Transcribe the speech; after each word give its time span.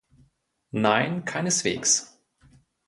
Nein, 0.73 1.25
keineswegs! 1.25 2.17